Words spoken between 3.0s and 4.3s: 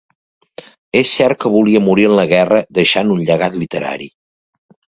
un llegat literari.